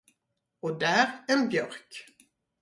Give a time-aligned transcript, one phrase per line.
[0.59, 2.05] Och där en björk.